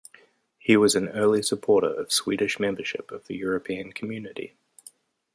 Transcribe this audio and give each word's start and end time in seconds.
He 0.57 0.75
was 0.75 0.95
an 0.95 1.09
early 1.09 1.43
supporter 1.43 1.93
of 1.93 2.11
Swedish 2.11 2.59
membership 2.59 3.11
of 3.11 3.27
the 3.27 3.35
European 3.35 3.91
Community. 3.93 4.55